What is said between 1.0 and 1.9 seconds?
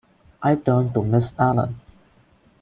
Miss Allen.